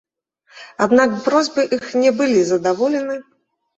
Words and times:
Аднак 0.85 1.13
просьбы 1.27 1.67
іх 1.79 1.85
не 2.05 2.11
былі 2.23 2.41
задаволены. 2.53 3.15